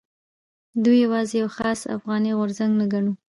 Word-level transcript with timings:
دوی 0.83 0.97
یوازې 1.05 1.33
یو 1.41 1.49
خاص 1.57 1.79
افغاني 1.95 2.31
غورځنګ 2.37 2.71
نه 2.79 2.85
ګڼو. 2.93 3.13